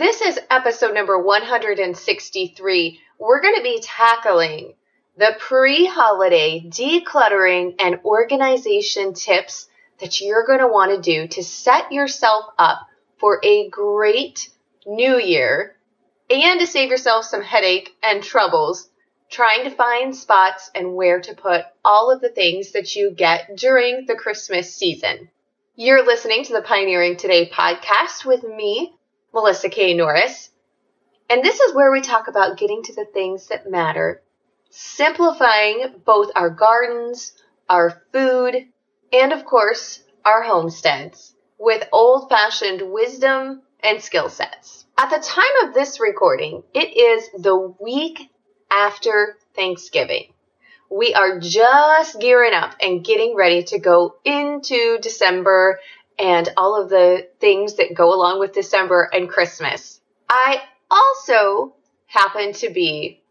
[0.00, 3.00] This is episode number 163.
[3.18, 4.72] We're going to be tackling
[5.18, 9.68] the pre holiday decluttering and organization tips
[9.98, 12.78] that you're going to want to do to set yourself up
[13.18, 14.48] for a great
[14.86, 15.76] new year
[16.30, 18.88] and to save yourself some headache and troubles
[19.28, 23.54] trying to find spots and where to put all of the things that you get
[23.54, 25.28] during the Christmas season.
[25.76, 28.94] You're listening to the Pioneering Today podcast with me,
[29.32, 29.94] Melissa K.
[29.94, 30.50] Norris.
[31.28, 34.22] And this is where we talk about getting to the things that matter,
[34.70, 37.34] simplifying both our gardens,
[37.68, 38.66] our food,
[39.12, 44.86] and of course, our homesteads with old fashioned wisdom and skill sets.
[44.98, 48.30] At the time of this recording, it is the week
[48.70, 50.32] after Thanksgiving.
[50.90, 55.78] We are just gearing up and getting ready to go into December
[56.20, 60.00] and all of the things that go along with December and Christmas.
[60.28, 61.74] I also
[62.06, 63.22] happen to be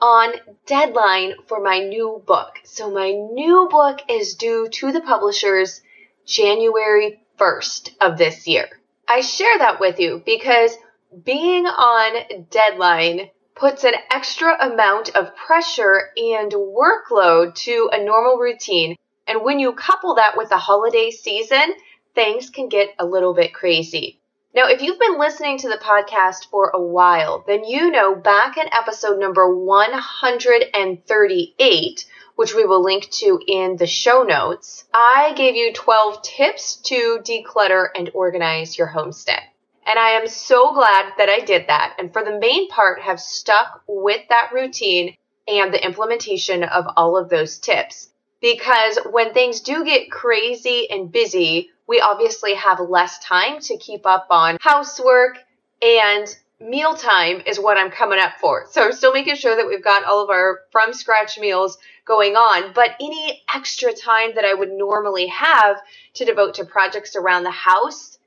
[0.00, 0.34] on
[0.66, 2.58] deadline for my new book.
[2.64, 5.80] So my new book is due to the publishers
[6.26, 8.68] January 1st of this year.
[9.08, 10.76] I share that with you because
[11.24, 18.96] being on deadline puts an extra amount of pressure and workload to a normal routine.
[19.26, 21.74] And when you couple that with the holiday season,
[22.14, 24.20] things can get a little bit crazy.
[24.54, 28.56] Now, if you've been listening to the podcast for a while, then you know back
[28.56, 35.56] in episode number 138, which we will link to in the show notes, I gave
[35.56, 39.42] you 12 tips to declutter and organize your homestead.
[39.86, 41.96] And I am so glad that I did that.
[41.98, 45.16] And for the main part, have stuck with that routine
[45.48, 48.08] and the implementation of all of those tips.
[48.40, 54.06] Because when things do get crazy and busy, we obviously have less time to keep
[54.06, 55.38] up on housework
[55.82, 58.66] and mealtime is what I'm coming up for.
[58.70, 62.36] So I'm still making sure that we've got all of our from scratch meals going
[62.36, 65.76] on, but any extra time that I would normally have
[66.14, 68.18] to devote to projects around the house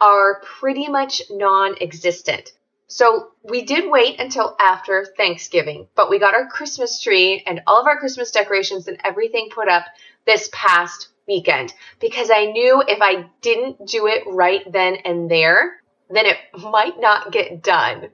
[0.00, 2.52] are pretty much non-existent.
[2.88, 7.80] So we did wait until after Thanksgiving, but we got our Christmas tree and all
[7.80, 9.84] of our Christmas decorations and everything put up
[10.24, 15.80] this past weekend because I knew if I didn't do it right then and there,
[16.10, 18.08] then it might not get done.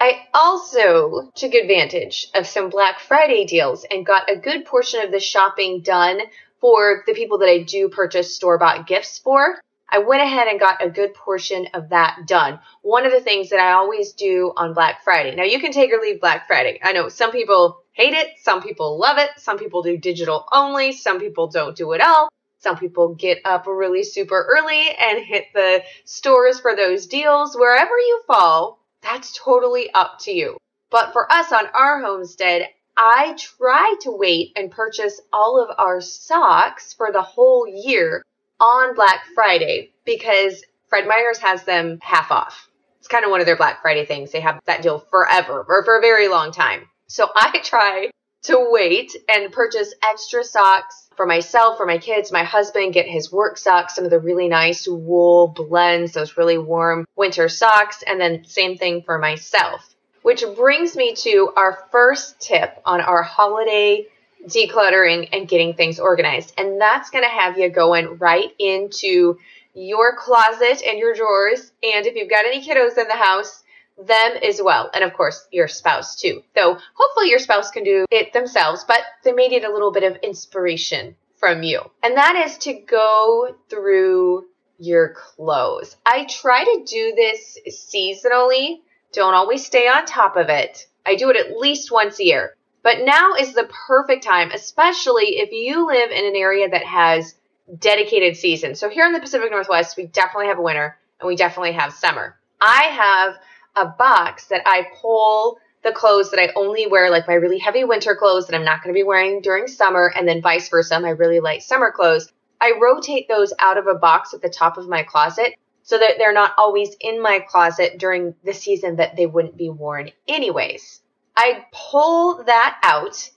[0.00, 5.12] I also took advantage of some Black Friday deals and got a good portion of
[5.12, 6.20] the shopping done
[6.60, 9.60] for the people that I do purchase store bought gifts for.
[9.88, 12.58] I went ahead and got a good portion of that done.
[12.82, 15.36] One of the things that I always do on Black Friday.
[15.36, 16.80] Now you can take or leave Black Friday.
[16.82, 20.92] I know some people hate it, some people love it, some people do digital only,
[20.92, 22.28] some people don't do it all.
[22.64, 27.54] Some people get up really super early and hit the stores for those deals.
[27.54, 30.56] Wherever you fall, that's totally up to you.
[30.90, 36.00] But for us on our homestead, I try to wait and purchase all of our
[36.00, 38.24] socks for the whole year
[38.58, 42.70] on Black Friday because Fred Meyer's has them half off.
[42.98, 44.32] It's kind of one of their Black Friday things.
[44.32, 46.88] They have that deal forever or for a very long time.
[47.08, 48.08] So I try
[48.44, 53.32] to wait and purchase extra socks for myself, for my kids, my husband, get his
[53.32, 58.20] work socks, some of the really nice wool blends, those really warm winter socks, and
[58.20, 59.94] then same thing for myself.
[60.22, 64.06] Which brings me to our first tip on our holiday
[64.46, 66.52] decluttering and getting things organized.
[66.58, 69.38] And that's going to have you going right into
[69.74, 71.72] your closet and your drawers.
[71.82, 73.63] And if you've got any kiddos in the house,
[73.96, 74.90] them as well.
[74.92, 76.42] And of course, your spouse too.
[76.54, 80.02] Though hopefully your spouse can do it themselves, but they may need a little bit
[80.02, 81.80] of inspiration from you.
[82.02, 84.46] And that is to go through
[84.78, 85.96] your clothes.
[86.04, 88.80] I try to do this seasonally.
[89.12, 90.86] Don't always stay on top of it.
[91.06, 92.56] I do it at least once a year.
[92.82, 97.34] But now is the perfect time, especially if you live in an area that has
[97.78, 98.78] dedicated seasons.
[98.78, 102.36] So here in the Pacific Northwest, we definitely have winter and we definitely have summer.
[102.60, 103.36] I have
[103.76, 107.84] a box that I pull the clothes that I only wear, like my really heavy
[107.84, 110.98] winter clothes that I'm not going to be wearing during summer, and then vice versa,
[111.00, 112.32] my really light summer clothes.
[112.60, 116.14] I rotate those out of a box at the top of my closet so that
[116.16, 121.02] they're not always in my closet during the season that they wouldn't be worn anyways.
[121.36, 123.30] I pull that out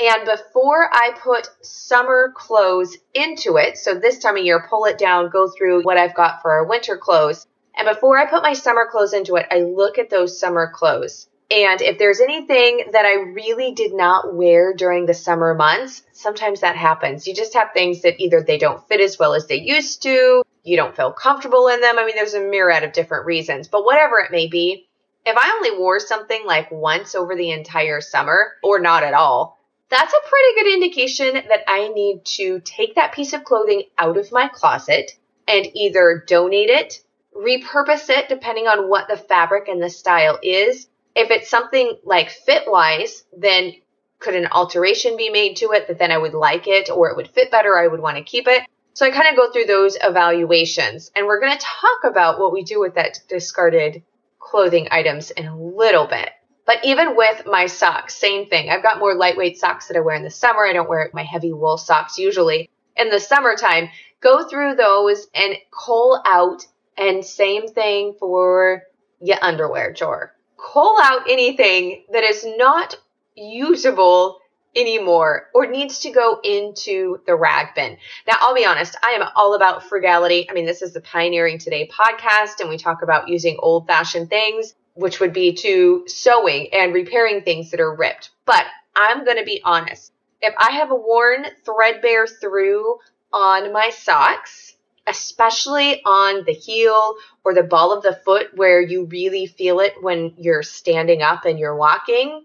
[0.00, 4.96] and before I put summer clothes into it, so this time of year, pull it
[4.96, 8.52] down, go through what I've got for our winter clothes, and before I put my
[8.52, 11.28] summer clothes into it, I look at those summer clothes.
[11.50, 16.60] And if there's anything that I really did not wear during the summer months, sometimes
[16.60, 17.26] that happens.
[17.26, 20.42] You just have things that either they don't fit as well as they used to,
[20.62, 21.98] you don't feel comfortable in them.
[21.98, 24.88] I mean, there's a myriad of different reasons, but whatever it may be,
[25.28, 29.58] If I only wore something like once over the entire summer or not at all,
[29.90, 34.16] that's a pretty good indication that I need to take that piece of clothing out
[34.16, 35.12] of my closet
[35.46, 37.02] and either donate it,
[37.36, 40.88] repurpose it depending on what the fabric and the style is.
[41.14, 43.72] If it's something like fit wise, then
[44.18, 47.16] could an alteration be made to it that then I would like it or it
[47.16, 47.78] would fit better?
[47.78, 48.62] I would want to keep it.
[48.94, 52.52] So I kind of go through those evaluations and we're going to talk about what
[52.52, 54.02] we do with that discarded
[54.40, 56.30] clothing items in a little bit.
[56.66, 58.68] But even with my socks, same thing.
[58.68, 60.66] I've got more lightweight socks that I wear in the summer.
[60.66, 62.68] I don't wear my heavy wool socks usually.
[62.96, 63.88] In the summertime,
[64.20, 66.66] go through those and cull out.
[66.98, 68.82] And same thing for
[69.20, 70.34] your underwear drawer.
[70.56, 72.96] Call out anything that is not
[73.36, 74.40] usable
[74.74, 77.96] anymore or needs to go into the rag bin.
[78.26, 80.48] Now, I'll be honest, I am all about frugality.
[80.50, 84.28] I mean, this is the Pioneering Today podcast, and we talk about using old fashioned
[84.28, 88.30] things, which would be to sewing and repairing things that are ripped.
[88.44, 88.64] But
[88.96, 90.12] I'm going to be honest.
[90.40, 92.98] If I have a worn threadbare through
[93.32, 94.74] on my socks,
[95.08, 99.94] especially on the heel or the ball of the foot where you really feel it
[100.02, 102.44] when you're standing up and you're walking,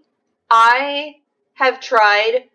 [0.50, 1.16] I
[1.54, 2.48] have tried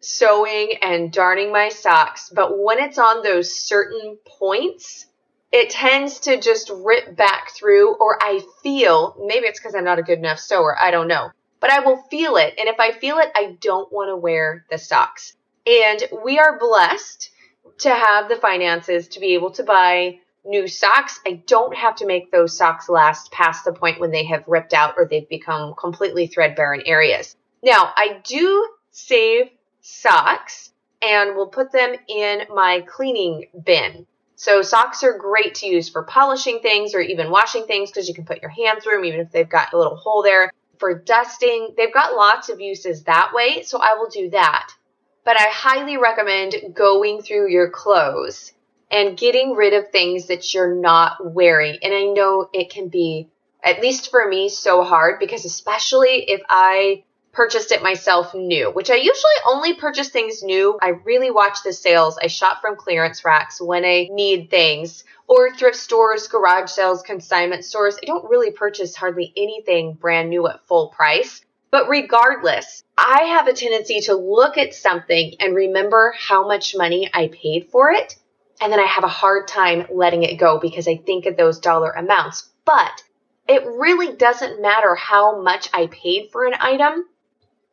[0.00, 5.06] sewing and darning my socks, but when it's on those certain points,
[5.52, 9.98] it tends to just rip back through, or I feel maybe it's because I'm not
[9.98, 11.30] a good enough sewer, I don't know.
[11.60, 14.66] But I will feel it, and if I feel it, I don't want to wear
[14.70, 15.34] the socks.
[15.66, 17.30] And we are blessed
[17.78, 21.20] to have the finances to be able to buy new socks.
[21.26, 24.72] I don't have to make those socks last past the point when they have ripped
[24.72, 27.36] out or they've become completely threadbare in areas.
[27.62, 29.50] Now, I do save
[29.80, 34.06] socks and will put them in my cleaning bin.
[34.36, 38.14] So socks are great to use for polishing things or even washing things because you
[38.14, 40.52] can put your hand through them even if they've got a little hole there.
[40.78, 44.70] For dusting, they've got lots of uses that way, so I will do that.
[45.26, 48.52] But I highly recommend going through your clothes
[48.92, 51.80] and getting rid of things that you're not wearing.
[51.82, 53.28] And I know it can be,
[53.60, 57.02] at least for me, so hard because especially if I
[57.32, 60.78] purchased it myself new, which I usually only purchase things new.
[60.80, 62.16] I really watch the sales.
[62.22, 67.64] I shop from clearance racks when I need things or thrift stores, garage sales, consignment
[67.64, 67.98] stores.
[68.00, 71.44] I don't really purchase hardly anything brand new at full price.
[71.76, 77.10] But regardless, I have a tendency to look at something and remember how much money
[77.12, 78.16] I paid for it
[78.62, 81.58] and then I have a hard time letting it go because I think of those
[81.58, 82.48] dollar amounts.
[82.64, 83.02] But
[83.46, 87.04] it really doesn't matter how much I paid for an item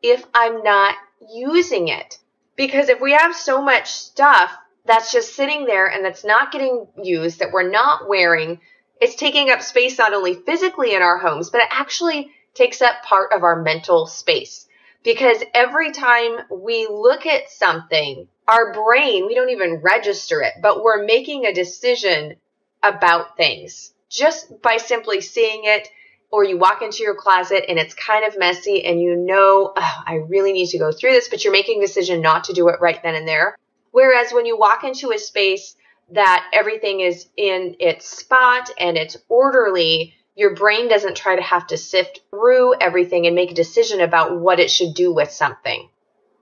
[0.02, 0.96] if I'm not
[1.34, 2.20] using it.
[2.58, 4.52] Because if we have so much stuff
[4.84, 8.60] that's just sitting there and that's not getting used, that we're not wearing,
[9.00, 13.04] it's taking up space not only physically in our homes, but it actually takes up
[13.04, 14.68] part of our mental space.
[15.04, 20.84] Because every time we look at something, our brain, we don't even register it, but
[20.84, 22.36] we're making a decision
[22.82, 25.90] about things just by simply seeing it.
[26.32, 30.04] Or you walk into your closet and it's kind of messy and you know, oh,
[30.08, 32.70] I really need to go through this, but you're making a decision not to do
[32.70, 33.56] it right then and there.
[33.92, 35.76] Whereas when you walk into a space
[36.12, 41.68] that everything is in its spot and it's orderly, your brain doesn't try to have
[41.68, 45.90] to sift through everything and make a decision about what it should do with something.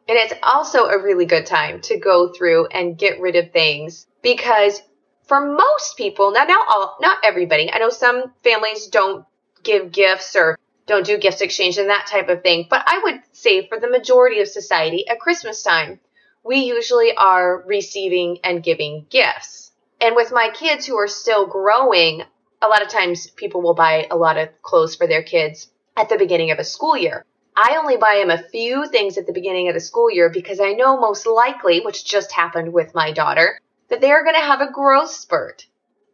[0.07, 4.07] And it's also a really good time to go through and get rid of things
[4.21, 4.81] because
[5.23, 7.71] for most people, now not all, not everybody.
[7.71, 9.25] I know some families don't
[9.63, 10.57] give gifts or
[10.87, 13.89] don't do gift exchange and that type of thing, but I would say for the
[13.89, 15.99] majority of society at Christmas time,
[16.43, 19.71] we usually are receiving and giving gifts.
[20.01, 22.23] And with my kids who are still growing,
[22.61, 26.09] a lot of times people will buy a lot of clothes for their kids at
[26.09, 27.25] the beginning of a school year.
[27.55, 30.59] I only buy them a few things at the beginning of the school year because
[30.59, 34.41] I know most likely, which just happened with my daughter, that they are going to
[34.41, 35.65] have a growth spurt.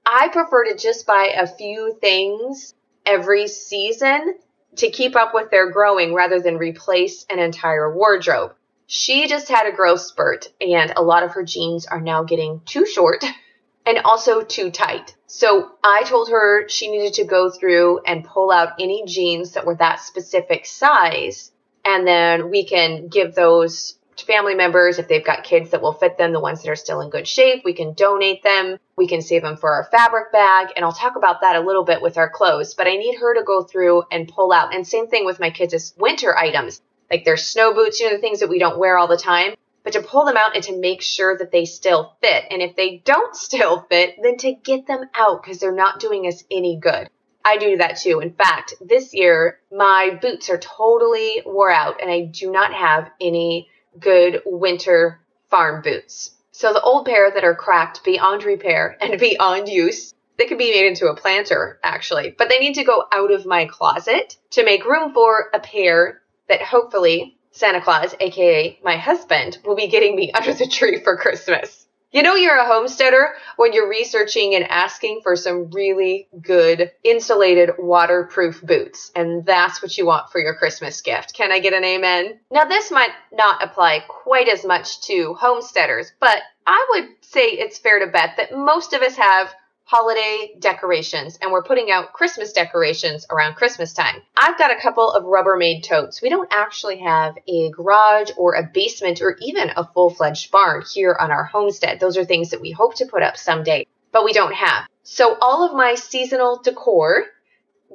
[0.05, 2.73] I prefer to just buy a few things
[3.05, 4.35] every season
[4.77, 8.53] to keep up with their growing rather than replace an entire wardrobe.
[8.87, 12.61] She just had a growth spurt and a lot of her jeans are now getting
[12.65, 13.23] too short
[13.87, 15.15] and also too tight.
[15.27, 19.65] So I told her she needed to go through and pull out any jeans that
[19.65, 21.51] were that specific size.
[21.85, 25.93] And then we can give those to family members if they've got kids that will
[25.93, 27.63] fit them, the ones that are still in good shape.
[27.63, 28.77] We can donate them.
[28.97, 30.73] We can save them for our fabric bag.
[30.75, 32.73] And I'll talk about that a little bit with our clothes.
[32.73, 34.75] But I need her to go through and pull out.
[34.75, 38.21] And same thing with my kids' winter items, like their snow boots, you know, the
[38.21, 39.53] things that we don't wear all the time
[39.87, 42.43] but to pull them out and to make sure that they still fit.
[42.51, 46.27] And if they don't still fit, then to get them out because they're not doing
[46.27, 47.09] us any good.
[47.45, 48.19] I do that too.
[48.19, 53.09] In fact, this year my boots are totally wore out and I do not have
[53.21, 56.31] any good winter farm boots.
[56.51, 60.71] So the old pair that are cracked beyond repair and beyond use, they could be
[60.71, 64.65] made into a planter actually, but they need to go out of my closet to
[64.65, 70.15] make room for a pair that hopefully Santa Claus, aka my husband, will be getting
[70.15, 71.85] me under the tree for Christmas.
[72.11, 77.71] You know you're a homesteader when you're researching and asking for some really good insulated
[77.77, 79.11] waterproof boots.
[79.13, 81.33] And that's what you want for your Christmas gift.
[81.33, 82.39] Can I get an amen?
[82.49, 87.77] Now this might not apply quite as much to homesteaders, but I would say it's
[87.77, 89.53] fair to bet that most of us have
[89.89, 94.21] holiday decorations and we're putting out Christmas decorations around Christmas time.
[94.35, 96.21] I've got a couple of Rubbermaid totes.
[96.21, 100.83] We don't actually have a garage or a basement or even a full fledged barn
[100.93, 102.01] here on our homestead.
[102.01, 104.87] Those are things that we hope to put up someday, but we don't have.
[105.03, 107.23] So all of my seasonal decor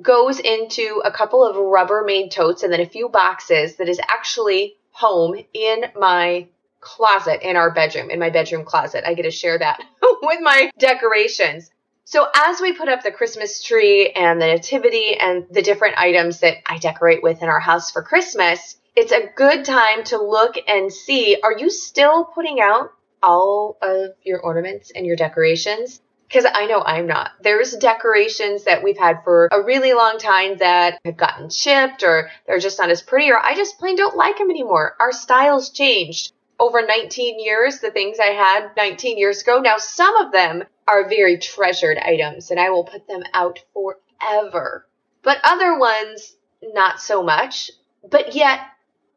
[0.00, 4.76] goes into a couple of Rubbermaid totes and then a few boxes that is actually
[4.92, 6.48] home in my
[6.80, 9.04] closet in our bedroom, in my bedroom closet.
[9.06, 9.78] I get to share that
[10.22, 11.70] with my decorations.
[12.12, 16.40] So as we put up the Christmas tree and the nativity and the different items
[16.40, 20.56] that I decorate with in our house for Christmas, it's a good time to look
[20.68, 22.92] and see are you still putting out
[23.22, 26.02] all of your ornaments and your decorations?
[26.28, 27.30] Because I know I'm not.
[27.40, 32.28] There's decorations that we've had for a really long time that have gotten chipped or
[32.46, 34.96] they're just not as pretty or I just plain don't like them anymore.
[35.00, 39.60] Our styles changed over 19 years, the things I had 19 years ago.
[39.60, 44.86] Now, some of them are very treasured items and I will put them out forever.
[45.22, 47.70] But other ones, not so much.
[48.08, 48.60] But yet,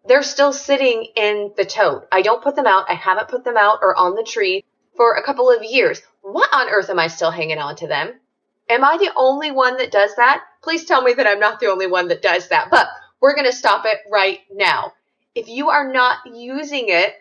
[0.08, 2.08] they're still sitting in the tote.
[2.12, 2.90] I don't put them out.
[2.90, 4.64] I haven't put them out or on the tree
[4.96, 6.02] for a couple of years.
[6.22, 8.14] What on earth am I still hanging on to them?
[8.70, 10.44] Am I the only one that does that?
[10.64, 12.70] Please tell me that I'm not the only one that does that.
[12.70, 12.88] But
[13.20, 14.94] we're going to stop it right now.
[15.34, 17.14] If you are not using it,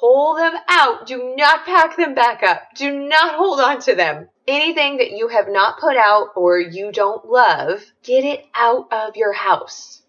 [0.00, 1.06] pull them out.
[1.06, 2.62] Do not pack them back up.
[2.74, 4.28] Do not hold on to them.
[4.46, 9.16] Anything that you have not put out or you don't love, get it out of
[9.16, 10.02] your house.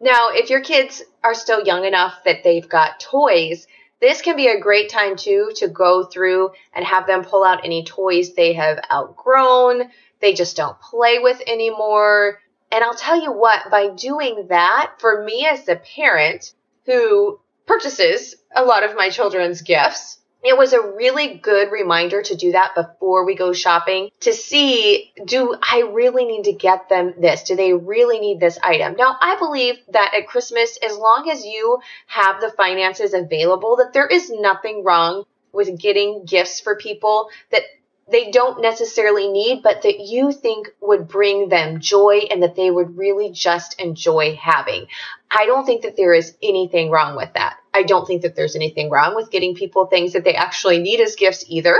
[0.00, 3.66] Now, if your kids are still young enough that they've got toys,
[4.00, 7.64] this can be a great time too to go through and have them pull out
[7.64, 12.40] any toys they have outgrown, they just don't play with anymore.
[12.70, 16.52] And I'll tell you what, by doing that, for me as a parent
[16.84, 20.18] who purchases a lot of my children's gifts.
[20.42, 25.12] It was a really good reminder to do that before we go shopping to see
[25.24, 27.42] do I really need to get them this?
[27.42, 28.94] Do they really need this item?
[28.96, 33.92] Now, I believe that at Christmas, as long as you have the finances available, that
[33.92, 37.62] there is nothing wrong with getting gifts for people that
[38.10, 42.70] they don't necessarily need, but that you think would bring them joy and that they
[42.70, 44.86] would really just enjoy having.
[45.30, 47.56] I don't think that there is anything wrong with that.
[47.74, 51.00] I don't think that there's anything wrong with getting people things that they actually need
[51.00, 51.78] as gifts either.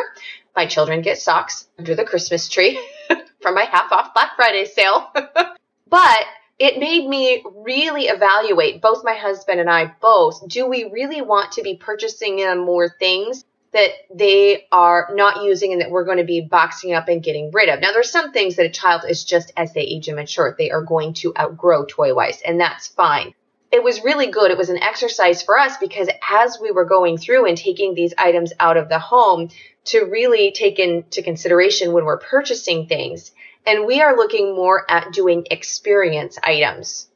[0.54, 2.78] My children get socks under the Christmas tree
[3.40, 5.10] from my half off Black Friday sale.
[5.88, 6.24] but
[6.58, 11.52] it made me really evaluate, both my husband and I both, do we really want
[11.52, 16.24] to be purchasing more things that they are not using and that we're going to
[16.24, 17.80] be boxing up and getting rid of.
[17.80, 20.70] Now, there's some things that a child is just as they age and mature, they
[20.70, 23.34] are going to outgrow toy wise, and that's fine.
[23.70, 24.50] It was really good.
[24.50, 28.14] It was an exercise for us because as we were going through and taking these
[28.16, 29.50] items out of the home
[29.84, 33.32] to really take into consideration when we're purchasing things,
[33.66, 37.07] and we are looking more at doing experience items.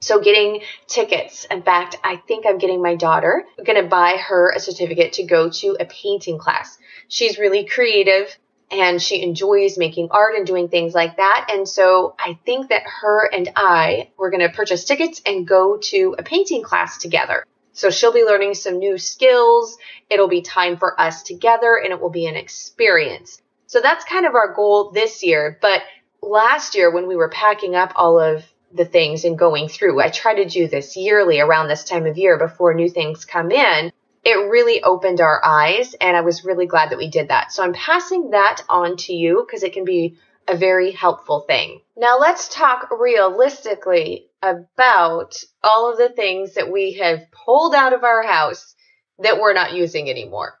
[0.00, 1.46] So getting tickets.
[1.50, 3.44] In fact, I think I'm getting my daughter.
[3.58, 6.78] I'm going to buy her a certificate to go to a painting class.
[7.08, 8.34] She's really creative
[8.70, 11.50] and she enjoys making art and doing things like that.
[11.52, 15.76] And so I think that her and I we're going to purchase tickets and go
[15.76, 17.44] to a painting class together.
[17.72, 19.76] So she'll be learning some new skills.
[20.08, 23.40] It'll be time for us together and it will be an experience.
[23.66, 25.58] So that's kind of our goal this year.
[25.60, 25.82] But
[26.22, 30.00] last year when we were packing up all of the things and going through.
[30.00, 33.50] I try to do this yearly around this time of year before new things come
[33.50, 33.92] in.
[34.22, 37.52] It really opened our eyes, and I was really glad that we did that.
[37.52, 41.80] So I'm passing that on to you because it can be a very helpful thing.
[41.96, 48.04] Now let's talk realistically about all of the things that we have pulled out of
[48.04, 48.74] our house
[49.20, 50.54] that we're not using anymore.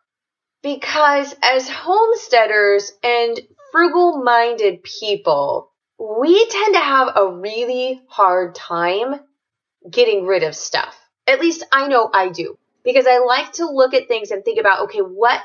[0.62, 3.40] Because as homesteaders and
[3.72, 5.69] frugal minded people,
[6.00, 9.20] we tend to have a really hard time
[9.88, 10.96] getting rid of stuff.
[11.26, 14.58] At least I know I do because I like to look at things and think
[14.58, 15.40] about, okay, what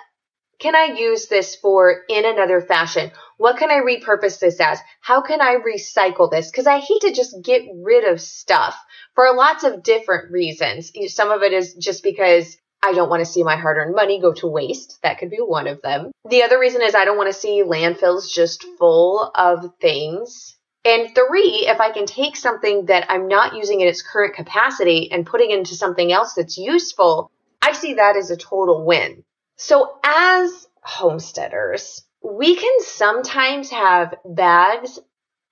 [0.57, 3.11] can I use this for in another fashion?
[3.37, 4.79] What can I repurpose this as?
[5.01, 6.49] How can I recycle this?
[6.49, 8.81] Because I hate to just get rid of stuff
[9.13, 10.93] for lots of different reasons.
[11.07, 12.55] Some of it is just because
[12.85, 14.99] I don't want to see my hard earned money go to waste.
[15.01, 16.11] That could be one of them.
[16.29, 20.55] The other reason is I don't want to see landfills just full of things.
[20.85, 25.11] And three, if I can take something that I'm not using in its current capacity
[25.11, 29.23] and putting into something else that's useful, I see that as a total win.
[29.57, 34.99] So as homesteaders, we can sometimes have bags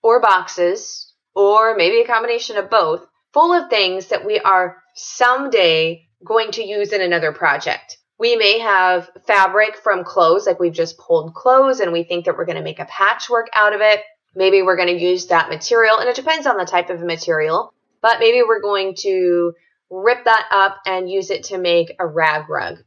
[0.03, 6.05] or boxes or maybe a combination of both full of things that we are someday
[6.25, 7.97] going to use in another project.
[8.19, 12.37] We may have fabric from clothes, like we've just pulled clothes and we think that
[12.37, 14.01] we're going to make a patchwork out of it.
[14.35, 17.73] Maybe we're going to use that material, and it depends on the type of material,
[18.01, 19.53] but maybe we're going to
[19.91, 22.79] rip that up and use it to make a rag rug.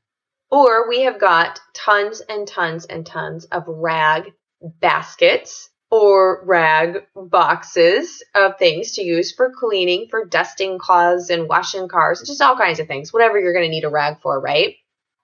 [0.50, 4.32] Or we have got tons and tons and tons of rag
[4.80, 11.88] baskets or rag boxes of things to use for cleaning, for dusting cloths and washing
[11.88, 14.76] cars, just all kinds of things, whatever you're going to need a rag for, right?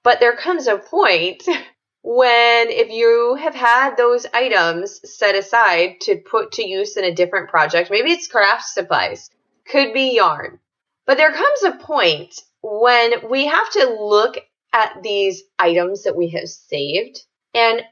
[0.05, 1.43] But there comes a point
[2.03, 7.15] when if you have had those items set aside to put to use in a
[7.15, 9.31] different project, maybe it's craft supplies,
[9.69, 10.59] could be yarn.
[11.07, 14.37] But there comes a point when we have to look
[14.73, 17.21] at these items that we have saved
[17.55, 17.83] and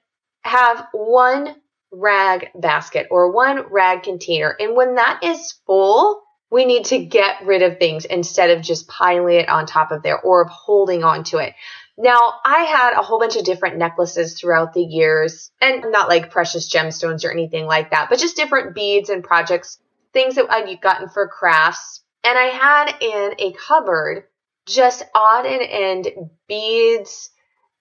[0.43, 1.57] have one
[1.93, 4.55] rag basket or one rag container.
[4.59, 8.89] And when that is full, we need to get rid of things instead of just
[8.89, 11.55] piling it on top of there or holding on to it.
[11.97, 16.31] Now, I had a whole bunch of different necklaces throughout the years, and not like
[16.31, 19.79] precious gemstones or anything like that, but just different beads and projects,
[20.13, 22.03] things that I'd gotten for crafts.
[22.25, 24.25] And I had in a cupboard
[24.67, 27.31] just odd and end beads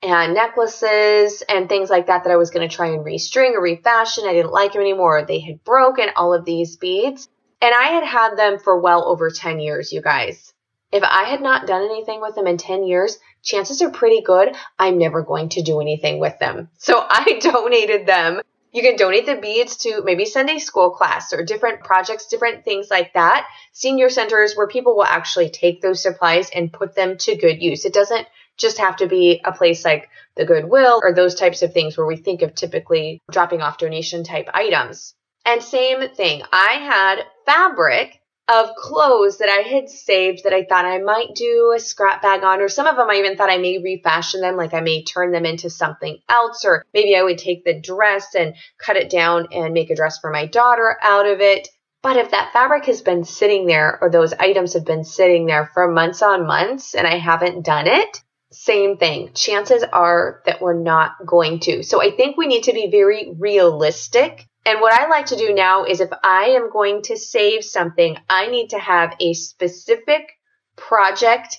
[0.02, 3.62] and necklaces and things like that that I was going to try and restring or
[3.62, 4.26] refashion.
[4.26, 5.26] I didn't like them anymore.
[5.26, 7.28] They had broken all of these beads.
[7.62, 10.54] And I had had them for well over 10 years, you guys.
[10.92, 14.56] If I had not done anything with them in 10 years, chances are pretty good
[14.78, 16.70] I'm never going to do anything with them.
[16.78, 18.42] So I donated them.
[18.72, 22.88] You can donate the beads to maybe Sunday school class or different projects, different things
[22.90, 23.48] like that.
[23.74, 27.86] Senior centers where people will actually take those supplies and put them to good use.
[27.86, 28.28] It doesn't
[28.60, 32.08] just have to be a place like the Goodwill or those types of things where
[32.08, 35.16] we think of typically dropping off donation type items.
[35.46, 38.20] And same thing, I had fabric
[38.50, 42.44] of clothes that I had saved that I thought I might do a scrap bag
[42.44, 45.04] on, or some of them I even thought I may refashion them, like I may
[45.04, 49.10] turn them into something else, or maybe I would take the dress and cut it
[49.10, 51.68] down and make a dress for my daughter out of it.
[52.02, 55.70] But if that fabric has been sitting there, or those items have been sitting there
[55.74, 59.32] for months on months, and I haven't done it, same thing.
[59.34, 61.84] Chances are that we're not going to.
[61.84, 64.48] So I think we need to be very realistic.
[64.66, 68.18] And what I like to do now is if I am going to save something,
[68.30, 70.34] I need to have a specific
[70.76, 71.58] project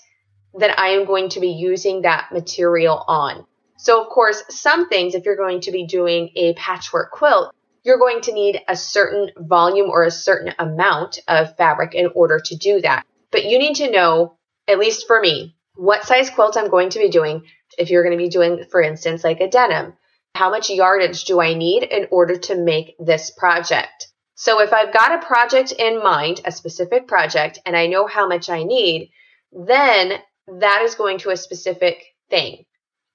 [0.59, 3.47] that I am going to be using that material on.
[3.77, 7.99] So, of course, some things, if you're going to be doing a patchwork quilt, you're
[7.99, 12.57] going to need a certain volume or a certain amount of fabric in order to
[12.57, 13.07] do that.
[13.31, 14.37] But you need to know,
[14.69, 17.43] at least for me, what size quilt I'm going to be doing.
[17.79, 19.95] If you're going to be doing, for instance, like a denim,
[20.35, 24.09] how much yardage do I need in order to make this project?
[24.35, 28.29] So if I've got a project in mind, a specific project, and I know how
[28.29, 29.11] much I need,
[29.53, 30.19] then
[30.61, 32.67] that is going to a specific thing.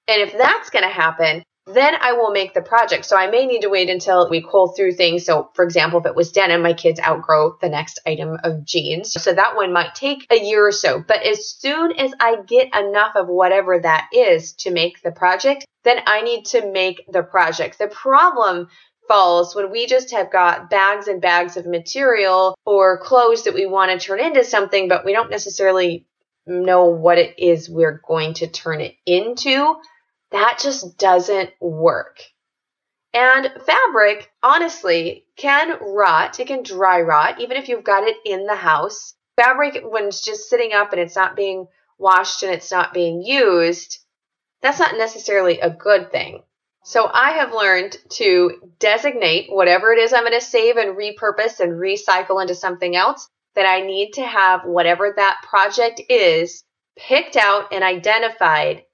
[0.08, 3.04] And if that's going to happen, then I will make the project.
[3.04, 5.24] So I may need to wait until we cull through things.
[5.24, 9.12] So, for example, if it was denim, my kids outgrow the next item of jeans.
[9.12, 11.02] So that one might take a year or so.
[11.06, 15.66] But as soon as I get enough of whatever that is to make the project,
[15.82, 17.78] then I need to make the project.
[17.78, 18.68] The problem
[19.08, 23.66] falls when we just have got bags and bags of material or clothes that we
[23.66, 26.06] want to turn into something, but we don't necessarily
[26.46, 29.74] know what it is we're going to turn it into
[30.30, 32.20] that just doesn't work.
[33.14, 36.38] And fabric, honestly, can rot.
[36.38, 39.14] It can dry rot, even if you've got it in the house.
[39.36, 41.66] Fabric, when it's just sitting up and it's not being
[41.98, 43.98] washed and it's not being used,
[44.60, 46.42] that's not necessarily a good thing.
[46.84, 51.60] So I have learned to designate whatever it is I'm going to save and repurpose
[51.60, 56.62] and recycle into something else that I need to have whatever that project is
[56.96, 58.84] picked out and identified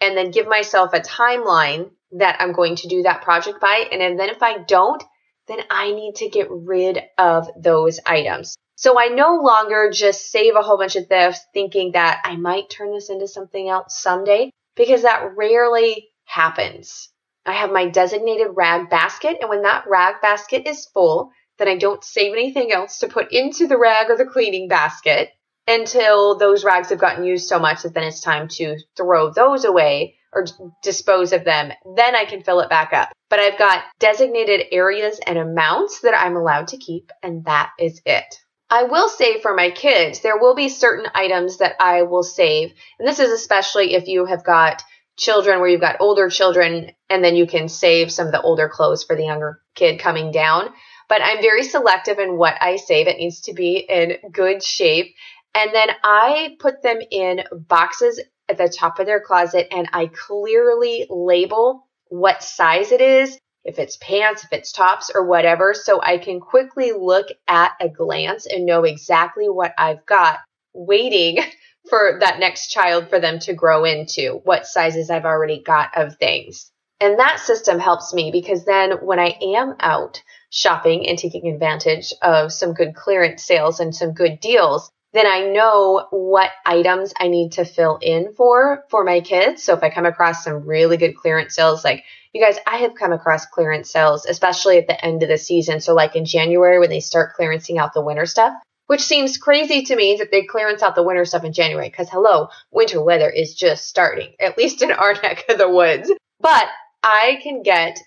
[0.00, 3.86] and then give myself a timeline that I'm going to do that project by.
[3.92, 5.02] And then if I don't,
[5.46, 8.56] then I need to get rid of those items.
[8.76, 12.70] So I no longer just save a whole bunch of this thinking that I might
[12.70, 17.10] turn this into something else someday because that rarely happens.
[17.44, 21.76] I have my designated rag basket, and when that rag basket is full, then I
[21.76, 25.30] don't save anything else to put into the rag or the cleaning basket
[25.70, 29.64] until those rags have gotten used so much that then it's time to throw those
[29.64, 30.46] away or
[30.82, 31.72] dispose of them.
[31.96, 33.10] Then I can fill it back up.
[33.28, 38.00] But I've got designated areas and amounts that I'm allowed to keep, and that is
[38.04, 38.24] it.
[38.68, 42.72] I will say for my kids, there will be certain items that I will save.
[42.98, 44.82] And this is especially if you have got
[45.16, 48.68] children where you've got older children and then you can save some of the older
[48.68, 50.70] clothes for the younger kid coming down.
[51.08, 53.08] But I'm very selective in what I save.
[53.08, 55.16] It needs to be in good shape.
[55.54, 60.06] And then I put them in boxes at the top of their closet and I
[60.06, 66.00] clearly label what size it is, if it's pants, if it's tops, or whatever, so
[66.02, 70.38] I can quickly look at a glance and know exactly what I've got
[70.74, 71.38] waiting
[71.88, 76.16] for that next child for them to grow into, what sizes I've already got of
[76.16, 76.70] things.
[77.00, 82.12] And that system helps me because then when I am out shopping and taking advantage
[82.20, 87.28] of some good clearance sales and some good deals, then I know what items I
[87.28, 89.62] need to fill in for for my kids.
[89.62, 92.94] So if I come across some really good clearance sales, like you guys, I have
[92.94, 95.80] come across clearance sales, especially at the end of the season.
[95.80, 98.54] So like in January when they start clearancing out the winter stuff,
[98.86, 102.08] which seems crazy to me that they clearance out the winter stuff in January because
[102.08, 106.10] hello, winter weather is just starting, at least in our neck of the woods.
[106.38, 106.68] But
[107.02, 107.98] I can get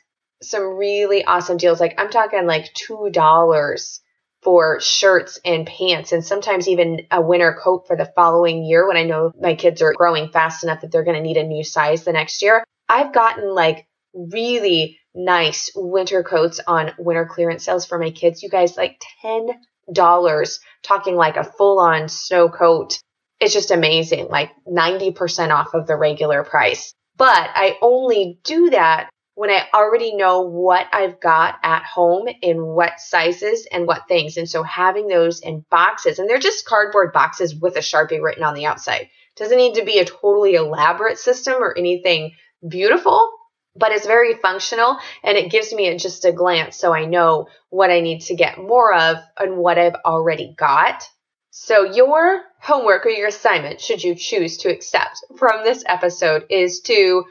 [0.42, 1.80] some really awesome deals.
[1.80, 4.00] Like I'm talking like $2
[4.44, 8.98] for shirts and pants and sometimes even a winter coat for the following year when
[8.98, 11.64] I know my kids are growing fast enough that they're going to need a new
[11.64, 12.64] size the next year.
[12.90, 18.44] I've gotten like really nice winter coats on winter clearance sales for my kids.
[18.44, 19.50] You guys like 10
[19.92, 23.00] dollars talking like a full on snow coat.
[23.40, 26.94] It's just amazing, like 90% off of the regular price.
[27.18, 32.64] But I only do that when I already know what I've got at home in
[32.64, 34.38] what sizes and what things.
[34.38, 38.44] And so having those in boxes, and they're just cardboard boxes with a Sharpie written
[38.44, 39.10] on the outside.
[39.36, 42.34] Doesn't need to be a totally elaborate system or anything
[42.68, 43.32] beautiful,
[43.76, 47.90] but it's very functional and it gives me just a glance so I know what
[47.90, 51.08] I need to get more of and what I've already got.
[51.56, 56.82] So, your homework or your assignment, should you choose to accept from this episode, is
[56.82, 57.26] to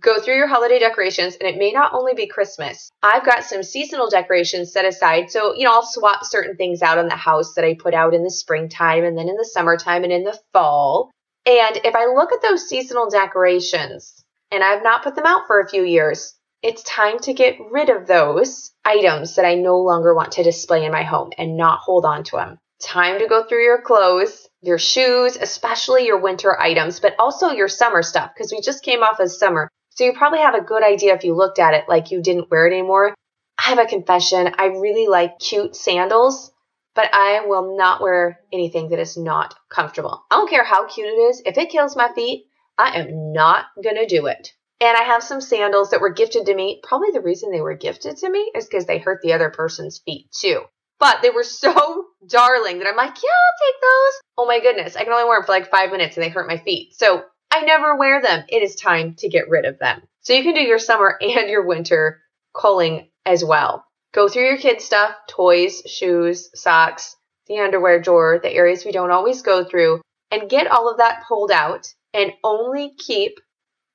[0.00, 2.90] go through your holiday decorations and it may not only be Christmas.
[3.02, 5.30] I've got some seasonal decorations set aside.
[5.30, 8.14] So, you know, I'll swap certain things out in the house that I put out
[8.14, 11.10] in the springtime and then in the summertime and in the fall.
[11.46, 15.60] And if I look at those seasonal decorations, and I've not put them out for
[15.60, 16.34] a few years.
[16.62, 20.84] It's time to get rid of those items that I no longer want to display
[20.84, 22.58] in my home and not hold on to them.
[22.80, 27.68] Time to go through your clothes, your shoes, especially your winter items, but also your
[27.68, 29.68] summer stuff because we just came off of summer.
[29.98, 32.52] So you probably have a good idea if you looked at it like you didn't
[32.52, 33.16] wear it anymore.
[33.58, 34.54] I have a confession.
[34.56, 36.52] I really like cute sandals,
[36.94, 40.24] but I will not wear anything that is not comfortable.
[40.30, 41.42] I don't care how cute it is.
[41.44, 42.46] If it kills my feet,
[42.78, 44.52] I am not going to do it.
[44.80, 46.80] And I have some sandals that were gifted to me.
[46.84, 49.98] Probably the reason they were gifted to me is because they hurt the other person's
[49.98, 50.62] feet too.
[51.00, 54.20] But they were so darling that I'm like, yeah, I'll take those.
[54.36, 54.94] Oh my goodness.
[54.94, 56.94] I can only wear them for like five minutes and they hurt my feet.
[56.94, 58.44] So I never wear them.
[58.48, 60.02] It is time to get rid of them.
[60.20, 62.22] So you can do your summer and your winter
[62.54, 63.84] culling as well.
[64.12, 69.10] Go through your kids' stuff, toys, shoes, socks, the underwear drawer, the areas we don't
[69.10, 73.38] always go through, and get all of that pulled out and only keep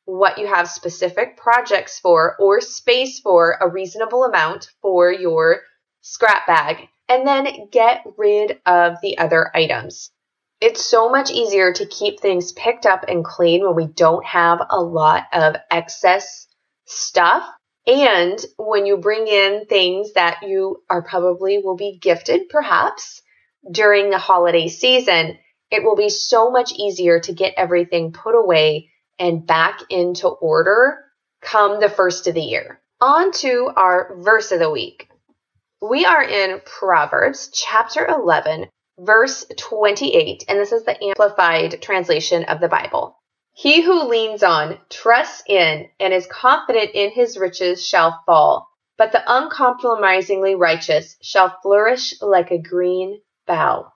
[0.06, 5.62] what you have specific projects for or space for a reasonable amount for your
[6.02, 10.12] scrap bag and then get rid of the other items.
[10.66, 14.62] It's so much easier to keep things picked up and clean when we don't have
[14.70, 16.48] a lot of excess
[16.86, 17.46] stuff.
[17.86, 23.22] And when you bring in things that you are probably will be gifted perhaps
[23.70, 25.38] during the holiday season,
[25.70, 30.98] it will be so much easier to get everything put away and back into order
[31.42, 32.80] come the first of the year.
[33.02, 35.10] On to our verse of the week.
[35.82, 42.60] We are in Proverbs chapter 11, verse 28, and this is the amplified translation of
[42.60, 43.18] the Bible.
[43.54, 49.12] He who leans on, trusts in, and is confident in his riches shall fall, but
[49.12, 53.92] the uncompromisingly righteous shall flourish like a green bough.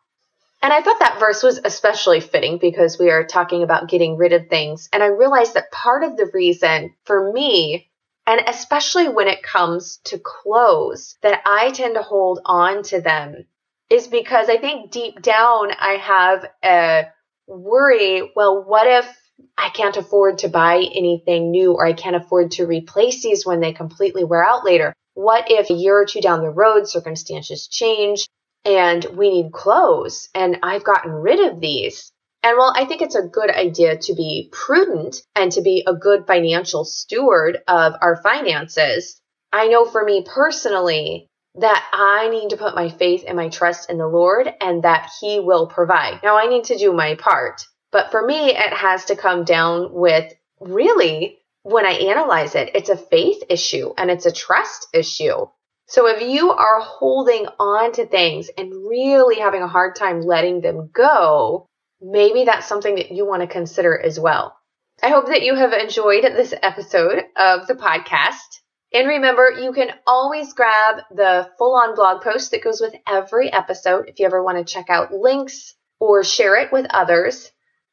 [0.62, 4.34] And I thought that verse was especially fitting because we are talking about getting rid
[4.34, 4.90] of things.
[4.92, 7.90] And I realized that part of the reason for me,
[8.26, 13.46] and especially when it comes to clothes, that I tend to hold on to them
[13.90, 17.08] is because I think deep down I have a
[17.48, 19.18] worry well, what if
[19.58, 23.60] I can't afford to buy anything new or I can't afford to replace these when
[23.60, 24.94] they completely wear out later.
[25.14, 28.28] What if a year or two down the road circumstances change
[28.66, 32.12] and we need clothes and I've gotten rid of these?
[32.44, 35.94] And while I think it's a good idea to be prudent and to be a
[35.94, 39.20] good financial steward of our finances,
[39.52, 43.90] I know for me personally that I need to put my faith and my trust
[43.90, 46.22] in the Lord and that He will provide.
[46.24, 47.66] Now I need to do my part.
[47.92, 52.90] But for me, it has to come down with really, when I analyze it, it's
[52.90, 55.48] a faith issue and it's a trust issue.
[55.88, 60.62] So if you are holding on to things and really having a hard time letting
[60.62, 61.66] them go,
[62.02, 64.58] maybe that's something that you want to consider as well.
[65.02, 68.60] I hope that you have enjoyed this episode of the podcast.
[68.98, 73.54] And remember, you can always grab the full on blog post that goes with every
[73.54, 77.52] episode if you ever want to check out links or share it with others.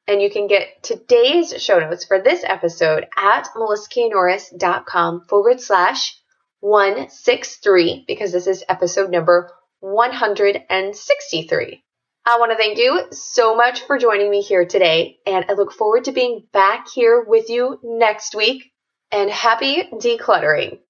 [0.08, 6.18] And you can get today's show notes for this episode at melissaknorris.com forward slash
[6.60, 11.84] 163 because this is episode number 163.
[12.24, 15.74] I want to thank you so much for joining me here today, and I look
[15.74, 18.72] forward to being back here with you next week.
[19.12, 20.78] And happy decluttering.